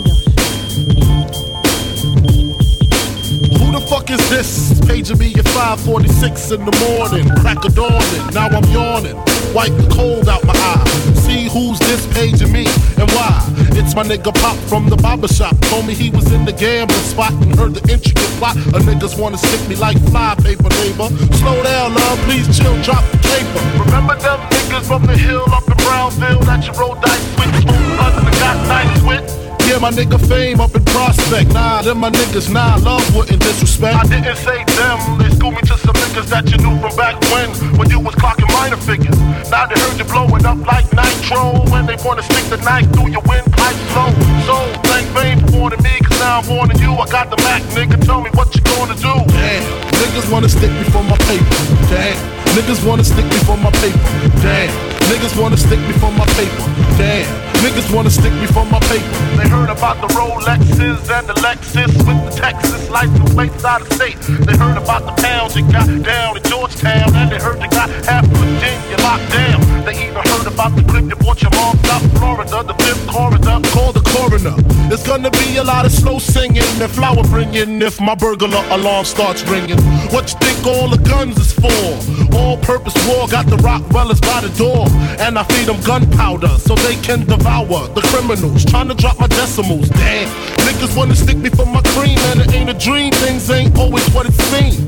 Fuck 3.90 4.08
is 4.08 4.22
this? 4.30 4.78
Paging 4.86 5.18
me 5.18 5.34
at 5.34 5.48
546 5.50 6.52
in 6.52 6.64
the 6.64 6.74
morning. 6.86 7.26
Crack 7.42 7.64
of 7.64 7.74
dawning. 7.74 8.22
Now 8.30 8.46
I'm 8.46 8.62
yawning. 8.70 9.18
Wipe 9.50 9.74
the 9.74 9.90
cold 9.90 10.28
out 10.28 10.44
my 10.46 10.54
eye. 10.54 10.86
See 11.26 11.50
who's 11.50 11.78
this 11.80 12.06
paging 12.14 12.52
me 12.52 12.70
and 13.02 13.10
why. 13.18 13.42
It's 13.74 13.96
my 13.96 14.04
nigga 14.04 14.30
Pop 14.30 14.56
from 14.70 14.88
the 14.88 14.96
barber 14.96 15.26
shop. 15.26 15.58
Told 15.66 15.86
me 15.86 15.94
he 15.94 16.08
was 16.10 16.30
in 16.30 16.44
the 16.44 16.52
gambling 16.52 17.02
spot 17.02 17.32
and 17.42 17.50
heard 17.58 17.74
the 17.74 17.82
intricate 17.90 18.30
plot. 18.38 18.54
A 18.78 18.78
niggas 18.86 19.18
wanna 19.18 19.38
stick 19.38 19.62
me 19.68 19.74
like 19.74 19.98
fly 20.14 20.36
paper, 20.38 20.70
neighbor. 20.78 21.10
Slow 21.42 21.58
down, 21.64 21.94
love. 21.94 22.18
Please 22.30 22.46
chill. 22.54 22.78
Drop 22.86 23.02
the 23.10 23.18
paper. 23.26 23.60
Remember 23.90 24.14
them 24.22 24.38
niggas 24.54 24.86
from 24.86 25.02
the 25.02 25.18
hill 25.18 25.42
up 25.50 25.66
in 25.66 25.76
Brownville 25.82 26.46
that 26.46 26.62
you 26.62 26.72
rolled 26.78 27.02
dice 27.02 27.26
with? 27.34 27.50
Smooth 27.66 28.38
got 28.38 28.56
nice 28.70 29.02
with? 29.02 29.49
Yeah, 29.70 29.78
my 29.78 29.94
nigga 29.94 30.18
fame 30.26 30.58
up 30.58 30.74
in 30.74 30.82
prospect. 30.82 31.54
Nah, 31.54 31.80
them 31.82 32.02
my 32.02 32.10
niggas, 32.10 32.50
nah, 32.50 32.74
love 32.82 33.06
wouldn't 33.14 33.38
disrespect. 33.38 33.94
I 33.94 34.02
didn't 34.02 34.34
say 34.42 34.66
them, 34.66 34.98
they 35.14 35.30
schooled 35.30 35.54
me 35.54 35.62
to 35.62 35.78
some 35.78 35.94
niggas 35.94 36.26
that 36.26 36.50
you 36.50 36.58
knew 36.58 36.74
from 36.82 36.90
back 36.98 37.14
when, 37.30 37.46
when 37.78 37.86
you 37.86 38.00
was 38.02 38.18
clocking 38.18 38.50
minor 38.58 38.82
figures. 38.82 39.14
Now 39.46 39.70
they 39.70 39.78
heard 39.78 39.94
you 39.94 40.02
blowing 40.10 40.42
up 40.42 40.58
like 40.66 40.90
nitro, 40.90 41.62
when 41.70 41.86
they 41.86 41.94
wanna 42.02 42.26
stick 42.26 42.50
the 42.50 42.58
knife 42.66 42.90
through 42.90 43.14
your 43.14 43.22
windpipe 43.30 43.78
flow. 43.94 44.10
So, 44.42 44.58
thank 44.90 45.06
fame 45.14 45.38
for 45.38 45.70
warning 45.70 45.82
me, 45.86 46.02
cause 46.02 46.18
now 46.18 46.42
I'm 46.42 46.50
warning 46.50 46.82
you. 46.82 46.90
I 46.90 47.06
got 47.06 47.30
the 47.30 47.38
Mac, 47.46 47.62
nigga, 47.70 47.94
tell 48.02 48.26
me 48.26 48.30
what 48.34 48.50
you 48.50 48.66
gonna 48.74 48.98
do. 48.98 49.14
Damn, 49.38 49.62
niggas 50.02 50.26
wanna 50.34 50.50
stick 50.50 50.74
me 50.74 50.82
for 50.90 51.06
my 51.06 51.14
paper. 51.30 51.62
Damn, 51.86 52.18
niggas 52.58 52.82
wanna 52.82 53.06
stick 53.06 53.22
me 53.22 53.38
for 53.46 53.54
my 53.54 53.70
paper. 53.78 54.02
Damn, 54.42 54.74
niggas 55.06 55.38
wanna 55.38 55.54
stick 55.54 55.78
me 55.86 55.94
for 56.02 56.10
my 56.10 56.26
paper. 56.34 56.66
Damn. 56.98 57.49
Niggas 57.60 57.92
wanna 57.94 58.10
stick 58.10 58.32
me 58.32 58.46
for 58.46 58.64
my 58.64 58.80
paper. 58.88 59.04
They 59.36 59.46
heard 59.46 59.68
about 59.68 60.00
the 60.00 60.08
Rolexes 60.14 61.10
and 61.12 61.26
the 61.28 61.34
Lexus 61.44 61.92
with 62.08 62.20
the 62.24 62.32
Texas 62.40 62.88
license 62.88 63.34
plates 63.34 63.64
out 63.64 63.82
of 63.82 63.92
state. 63.92 64.16
They 64.46 64.56
heard 64.56 64.78
about 64.78 65.04
the 65.04 65.12
pounds 65.22 65.56
you 65.56 65.62
got 65.70 65.86
down 66.02 66.38
in 66.38 66.42
Georgetown, 66.44 67.14
and 67.14 67.30
they 67.30 67.38
heard 67.38 67.60
you 67.60 67.68
got 67.68 67.90
half 68.06 68.24
Virginia 68.26 68.96
locked 69.04 69.30
down. 69.30 69.60
They 69.84 70.08
even 70.08 70.24
heard 70.24 70.46
about 70.46 70.74
the 70.74 70.82
clip 70.84 71.04
you 71.04 71.16
bought 71.16 71.42
your 71.42 71.50
mom 71.52 71.76
out 71.92 72.02
Florida, 72.16 72.64
the 72.64 72.74
fifth 72.82 73.06
coroner. 73.06 73.69
Call 73.90 74.02
the 74.02 74.10
coroner. 74.10 74.88
There's 74.88 75.02
gonna 75.02 75.30
be 75.30 75.56
a 75.56 75.64
lot 75.64 75.84
of 75.84 75.90
slow 75.90 76.20
singing 76.20 76.62
and 76.80 76.90
flower 76.90 77.24
bringing 77.24 77.82
if 77.82 78.00
my 78.00 78.14
burglar 78.14 78.62
alarm 78.70 79.04
starts 79.04 79.42
ringing. 79.44 79.78
What 80.14 80.30
you 80.30 80.38
think 80.38 80.64
all 80.64 80.88
the 80.88 80.98
guns 80.98 81.36
is 81.38 81.52
for? 81.52 82.36
All 82.36 82.56
purpose 82.58 82.94
war 83.08 83.26
got 83.26 83.46
the 83.46 83.56
Rockwellers 83.56 84.20
by 84.20 84.42
the 84.42 84.52
door, 84.56 84.86
and 85.18 85.36
I 85.36 85.42
feed 85.42 85.66
them 85.66 85.80
gunpowder 85.82 86.54
so 86.58 86.76
they 86.76 86.94
can 87.02 87.26
devour 87.26 87.88
the 87.88 88.02
criminals. 88.12 88.64
Trying 88.64 88.88
to 88.88 88.94
drop 88.94 89.18
my 89.18 89.26
decimals. 89.26 89.88
Damn, 89.88 90.28
niggas 90.66 90.96
wanna 90.96 91.16
stick 91.16 91.38
me 91.38 91.50
for 91.50 91.66
my 91.66 91.82
cream, 91.94 92.18
and 92.30 92.40
it 92.42 92.54
ain't 92.54 92.70
a 92.70 92.74
dream. 92.74 93.10
Things 93.12 93.50
ain't 93.50 93.76
always 93.76 94.06
what 94.14 94.26
it 94.26 94.34
seems. 94.52 94.78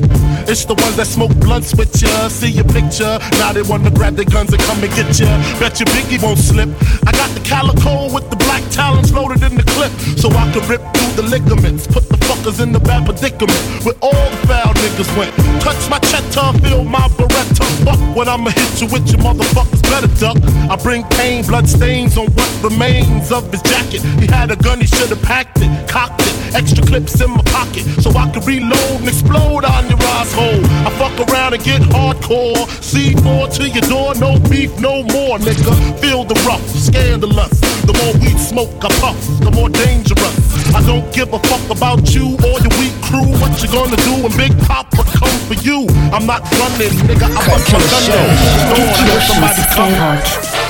It's 0.48 0.64
the 0.64 0.74
ones 0.74 0.96
that 0.96 1.06
smoke 1.06 1.34
blunts 1.36 1.74
with 1.74 2.02
ya, 2.02 2.28
see 2.28 2.50
your 2.50 2.64
picture. 2.64 3.18
Now 3.38 3.52
they 3.52 3.62
wanna 3.62 3.90
grab 3.90 4.16
their 4.16 4.24
guns 4.24 4.52
and 4.52 4.62
come 4.62 4.82
and 4.82 4.92
get 4.94 5.18
ya. 5.18 5.26
Bet 5.58 5.78
your 5.78 5.86
Biggie 5.94 6.22
won't 6.22 6.38
slip. 6.38 6.68
I 7.06 7.12
got 7.12 7.30
the 7.30 7.40
calico 7.40 8.12
with 8.12 8.28
the 8.30 8.36
black 8.36 8.62
loaded 9.12 9.42
in 9.42 9.56
the 9.56 9.64
clip, 9.74 9.92
so 10.18 10.28
I 10.30 10.50
can 10.52 10.66
rip 10.68 10.82
through 10.94 11.22
the 11.22 11.26
ligaments. 11.28 11.86
Put 11.86 12.08
the 12.08 12.16
fuckers 12.28 12.62
in 12.62 12.72
the 12.72 12.80
bad 12.80 13.04
predicament 13.06 13.60
where 13.84 13.96
all 14.02 14.26
the 14.30 14.40
foul 14.48 14.74
niggas 14.74 15.10
went. 15.16 15.32
Touch 15.62 15.82
my 15.88 15.98
cheddar, 16.10 16.52
feel 16.60 16.84
my 16.84 17.06
beretta. 17.16 17.64
Fuck 17.84 18.16
when 18.16 18.28
I'ma 18.28 18.50
hit 18.50 18.80
you 18.80 18.88
with 18.88 19.08
your 19.10 19.20
motherfuckers 19.20 19.82
better 19.92 20.12
duck. 20.18 20.38
I 20.70 20.76
bring 20.76 21.04
pain, 21.20 21.44
blood 21.44 21.68
stains 21.68 22.16
on 22.16 22.26
what 22.32 22.50
remains 22.62 23.30
of 23.30 23.50
his 23.52 23.62
jacket. 23.62 24.00
He 24.20 24.26
had 24.26 24.50
a 24.50 24.56
gun, 24.56 24.80
he 24.80 24.86
should've 24.86 25.22
packed 25.22 25.58
it, 25.60 25.70
cocked 25.88 26.22
it. 26.22 26.54
Extra 26.54 26.84
clips 26.84 27.20
in 27.20 27.30
my 27.30 27.42
pocket 27.44 27.84
so 28.02 28.10
I 28.10 28.30
could 28.30 28.46
reload 28.46 29.00
and 29.00 29.08
explode 29.08 29.64
on 29.64 29.88
your 29.88 30.02
asshole. 30.20 30.64
I 30.86 30.90
fuck 31.00 31.16
around 31.28 31.54
and 31.54 31.62
get 31.62 31.82
hardcore. 31.82 32.64
C4 32.80 33.54
to 33.56 33.68
your 33.68 33.86
door, 33.88 34.14
no 34.16 34.38
beef, 34.48 34.72
no 34.80 35.02
more, 35.14 35.38
nigga. 35.38 35.72
Feel 36.00 36.24
the 36.24 36.34
rough, 36.46 36.66
scandalous. 36.68 37.71
The 37.86 37.94
more 37.98 38.14
weed 38.22 38.38
smoke 38.38 38.84
I 38.84 38.88
puff, 39.00 39.18
the 39.40 39.50
more 39.50 39.68
dangerous. 39.68 40.36
I 40.74 40.80
don't 40.86 41.06
give 41.12 41.32
a 41.32 41.38
fuck 41.40 41.64
about 41.76 42.14
you 42.14 42.38
or 42.46 42.56
your 42.62 42.74
weak 42.78 42.94
crew. 43.02 43.26
What 43.40 43.60
you 43.62 43.68
gonna 43.68 43.96
do 43.96 44.22
when 44.22 44.32
Big 44.36 44.56
Papa 44.66 45.02
come 45.18 45.36
for 45.50 45.54
you? 45.54 45.86
I'm 46.14 46.26
not 46.26 46.42
running, 46.58 46.94
nigga. 47.06 47.26
I'm 47.26 47.48
a 47.50 47.58
Killer 47.66 47.88
gun 47.90 48.04
Don't 48.70 49.08
let 49.08 49.22
somebody 49.26 49.62
come. 49.74 50.61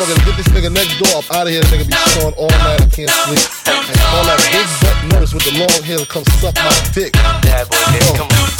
Motherfucker 0.00 0.18
to 0.18 0.24
get 0.24 0.36
this 0.36 0.48
nigga 0.48 0.72
next 0.72 0.98
door 0.98 1.18
up 1.18 1.30
out 1.32 1.46
of 1.46 1.52
here. 1.52 1.60
The 1.60 1.76
nigga 1.76 1.86
be 1.86 1.96
snoring 2.10 2.34
all 2.36 2.48
night. 2.48 2.80
I 2.80 2.86
can't 2.88 3.10
sleep. 3.10 3.44
And 3.68 4.00
all 4.12 4.24
that 4.24 4.40
big 4.52 4.66
butt 4.80 5.20
nurse 5.20 5.34
with 5.34 5.44
the 5.44 5.58
long 5.58 5.82
hair 5.82 6.04
come 6.06 6.24
suck 6.40 6.54
my 6.56 6.72
dick. 6.92 7.12
Bad 7.12 7.68
boy, 7.68 8.16
come 8.16 8.28
on. 8.28 8.59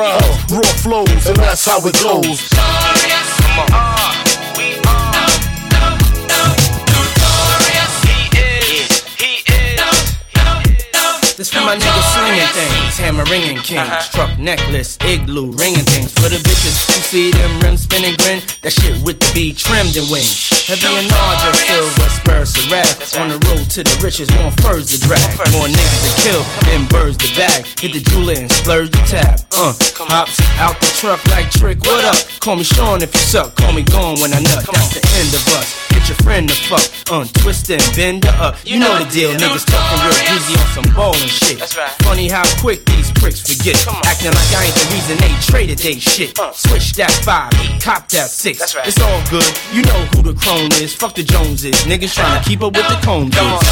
rhymes, 0.01 0.51
raw 0.51 0.61
flows, 0.81 1.27
and 1.27 1.37
that's 1.37 1.65
how 1.65 1.79
it 1.85 1.93
goes. 2.01 2.49
Come 2.49 3.59
on. 3.59 3.69
Uh. 3.71 4.30
This 11.41 11.49
for 11.49 11.65
my 11.65 11.75
niggas 11.75 12.07
slinging 12.13 12.53
things, 12.53 12.97
hammer 13.01 13.25
ringing 13.25 13.57
kings, 13.65 14.09
truck 14.13 14.37
necklace, 14.37 14.95
igloo 15.01 15.49
ringing 15.57 15.81
things. 15.89 16.13
For 16.13 16.29
the 16.29 16.37
bitches 16.37 16.77
who 16.85 17.01
see 17.01 17.31
them 17.31 17.59
rims 17.61 17.81
spinning 17.81 18.13
grin, 18.21 18.45
that 18.61 18.69
shit 18.69 19.01
with 19.01 19.17
the 19.17 19.25
B 19.33 19.49
trimmed 19.49 19.97
and 19.97 20.05
wings. 20.13 20.37
Heavy 20.69 20.85
and 20.85 21.09
larger, 21.09 21.57
silver 21.57 22.09
spurs 22.13 22.53
to 22.53 22.61
rap. 22.69 22.93
On 23.17 23.33
the 23.33 23.41
road 23.49 23.65
to 23.73 23.81
the 23.81 23.97
riches, 24.05 24.29
more 24.37 24.53
furs 24.61 24.93
to 24.93 25.01
drag, 25.01 25.33
more 25.49 25.65
niggas 25.65 26.01
to 26.05 26.11
kill 26.21 26.45
than 26.69 26.85
birds 26.93 27.17
to 27.17 27.29
bag. 27.33 27.65
Hit 27.81 27.97
the 27.97 28.05
jeweler 28.05 28.37
and 28.37 28.51
splurge 28.61 28.93
the 28.93 29.01
tab. 29.09 29.41
Uh, 29.49 29.73
hops 30.13 30.37
out 30.61 30.77
the 30.77 30.93
truck 31.01 31.25
like 31.33 31.49
trick. 31.49 31.81
What 31.89 32.05
up? 32.05 32.21
Call 32.37 32.61
me 32.61 32.63
Sean 32.63 33.01
if 33.01 33.09
you 33.17 33.25
suck. 33.25 33.57
Call 33.57 33.73
me 33.73 33.81
gone 33.81 34.21
when 34.21 34.29
I 34.29 34.45
nut. 34.45 34.61
That's 34.61 34.93
the 34.93 35.01
end 35.17 35.33
of 35.33 35.41
us. 35.57 35.89
Get 35.89 36.05
your 36.05 36.21
friend 36.21 36.45
to 36.49 36.55
fuck. 36.69 36.85
Untwist 37.09 37.69
and 37.73 37.81
bend 37.97 38.25
her 38.25 38.37
up. 38.37 38.55
You 38.63 38.77
know 38.77 38.93
the 39.01 39.09
deal. 39.09 39.33
Niggas 39.33 39.65
talking 39.65 39.99
real 40.05 40.21
greasy 40.29 40.53
on 40.53 40.67
some 40.77 40.89
ballin' 40.93 41.30
shit. 41.31 41.59
That's 41.59 41.77
right. 41.77 41.89
Funny 42.03 42.27
how 42.27 42.43
quick 42.59 42.85
these 42.85 43.09
pricks 43.11 43.41
forget. 43.41 43.75
Acting 44.05 44.31
like 44.35 44.51
I 44.53 44.65
ain't 44.67 44.75
the 44.75 44.87
reason 44.93 45.15
they 45.17 45.33
traded 45.41 45.79
they 45.79 45.95
shit. 45.97 46.37
Uh. 46.37 46.51
Switch 46.51 46.93
that 46.99 47.11
five, 47.23 47.51
cop 47.81 48.07
that 48.09 48.29
six. 48.29 48.59
That's 48.59 48.75
right. 48.75 48.87
It's 48.87 48.99
all 48.99 49.21
good. 49.31 49.47
You 49.71 49.81
know 49.83 50.01
who 50.13 50.21
the 50.21 50.35
crone 50.35 50.71
is. 50.83 50.93
Fuck 50.93 51.15
the 51.15 51.23
Joneses. 51.23 51.75
Niggas 51.87 52.13
trying 52.13 52.35
to 52.35 52.41
uh. 52.41 52.43
keep 52.43 52.61
up 52.61 52.75
with 52.75 52.87
the 52.87 52.99
cone 53.05 53.31
Come 53.31 53.47
on. 53.47 53.59
kids. 53.59 53.71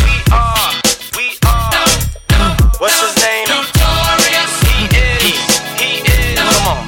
We 0.00 0.16
are. 0.32 0.72
We 1.16 1.26
are. 1.44 1.84
What's 2.80 2.96
his 2.96 3.16
name? 3.20 3.46
Notorious. 3.52 4.52
He 4.72 4.88
is. 4.88 5.20
He 5.76 5.90
is. 6.00 6.38
Come 6.40 6.66
on. 6.66 6.80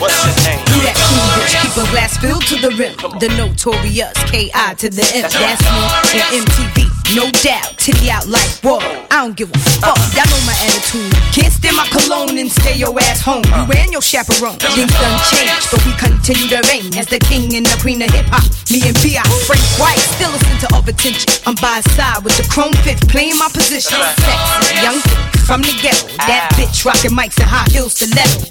What's 0.00 0.16
his 0.24 0.36
name? 0.44 0.60
Do 0.66 0.76
that 0.84 0.96
cool 0.96 1.24
bitch, 1.36 1.56
keep 1.60 1.76
a 1.76 1.84
glass 1.92 2.16
filled 2.18 2.35
to 2.46 2.54
the 2.62 2.70
rim. 2.78 2.94
The 3.18 3.26
notorious 3.34 4.14
K.I. 4.30 4.74
to 4.78 4.86
the 4.86 5.02
M. 5.18 5.26
That's 5.26 5.66
me 5.66 5.82
and 6.30 6.46
MTV, 6.46 6.86
no 7.18 7.26
doubt. 7.42 7.74
Titty 7.74 8.06
out 8.06 8.26
like 8.30 8.46
whoa. 8.62 8.78
I 9.10 9.26
don't 9.26 9.34
give 9.34 9.50
a 9.50 9.58
fuck. 9.82 9.98
Y'all 10.14 10.30
know 10.30 10.38
my 10.46 10.54
attitude. 10.62 11.10
Can't 11.34 11.50
stand 11.50 11.74
my 11.74 11.86
cologne 11.90 12.38
and 12.38 12.46
stay 12.46 12.78
your 12.78 12.94
ass 13.02 13.18
home. 13.18 13.42
You 13.42 13.66
and 13.82 13.90
your 13.90 14.02
chaperone. 14.02 14.62
Things 14.62 14.94
done 14.94 15.18
changed, 15.34 15.66
but 15.74 15.82
we 15.82 15.92
continue 15.98 16.46
to 16.54 16.62
reign 16.70 16.94
as 16.94 17.10
the 17.10 17.18
king 17.18 17.50
and 17.58 17.66
the 17.66 17.74
queen 17.82 17.98
of 18.02 18.10
hip 18.14 18.30
hop. 18.30 18.46
Me 18.70 18.78
and 18.86 18.94
B.I. 19.02 19.26
Frank 19.50 19.66
White, 19.82 19.98
still 20.14 20.30
a 20.30 20.38
center 20.46 20.70
of 20.78 20.86
attention. 20.86 21.26
I'm 21.50 21.58
by 21.58 21.82
his 21.82 21.90
side 21.98 22.22
with 22.22 22.38
the 22.38 22.46
chrome 22.46 22.74
fifth, 22.86 23.10
playing 23.10 23.38
my 23.42 23.50
position. 23.50 23.98
Sexy, 24.22 24.86
young 24.86 25.02
from 25.46 25.62
the 25.62 25.74
ghetto. 25.82 26.10
That 26.30 26.50
bitch 26.54 26.86
rocking 26.86 27.14
mics 27.14 27.38
and 27.42 27.50
high 27.50 27.66
heels 27.70 27.94
stiletto. 27.94 28.46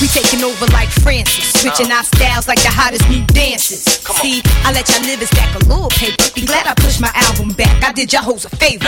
We 0.00 0.08
taking 0.08 0.44
over 0.44 0.64
like 0.76 0.88
Francis, 0.88 1.60
switching 1.60 1.92
our 1.92 2.04
styles 2.04 2.48
like 2.48 2.60
the 2.60 2.72
hottest 2.72 3.08
new 3.08 3.24
dances. 3.34 3.82
See, 4.22 4.40
I 4.64 4.72
let 4.72 4.88
y'all 4.88 5.02
live 5.02 5.20
and 5.20 5.28
stack 5.28 5.54
a 5.54 5.58
little 5.66 5.90
paper. 5.90 6.24
Be 6.34 6.46
glad 6.46 6.66
I 6.66 6.74
pushed 6.74 7.00
my 7.00 7.10
album 7.14 7.52
back. 7.54 7.82
I 7.82 7.92
did 7.92 8.12
y'all 8.12 8.22
hoes 8.22 8.44
a 8.46 8.50
favor. 8.56 8.86